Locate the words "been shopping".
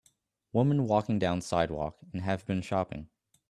2.47-3.07